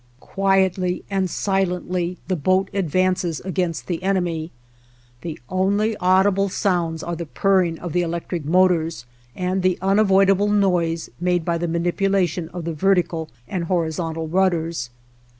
[0.19, 4.49] Quietly and silently the boat advances against the enemy;
[5.21, 11.11] the only audible sounds are the purring of the electric motors and the unavoidable noise
[11.19, 14.89] made by the manipulation of the vertical and horizontal rudders.